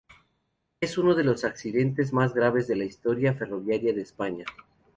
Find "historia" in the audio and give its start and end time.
2.85-3.35